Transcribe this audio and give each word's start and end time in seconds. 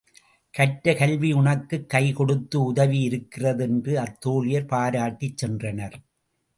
கற்ற 0.53 0.93
கல்வி 0.93 1.31
உனக்குக் 1.31 1.89
கை 1.89 2.13
கொடுத்து 2.13 2.63
உதவி 2.63 2.99
இருக்கிறது 2.99 3.63
என்று 3.63 3.99
அத்தோழியர் 3.99 4.67
பாராட்டிச் 4.67 5.45
சென்றனர். 5.45 5.97